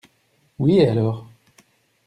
Oui, 0.57 0.77
et 0.79 0.87
alors? 0.87 1.27